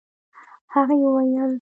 هغې 0.73 0.95
وويل: 1.03 1.49